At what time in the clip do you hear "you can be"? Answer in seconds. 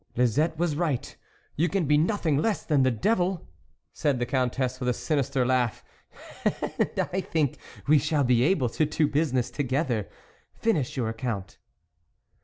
1.55-1.95